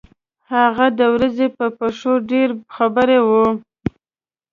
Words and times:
هغه 0.53 0.87
د 0.99 1.01
ورځې 1.13 1.47
په 1.57 1.65
پېښو 1.77 2.13
ډېر 2.31 2.49
خبر 2.75 3.09
وو. 3.27 3.45